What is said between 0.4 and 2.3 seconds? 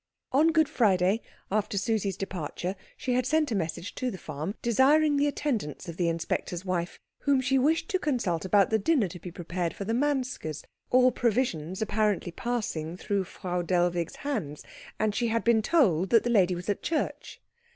Good Friday, after Susie's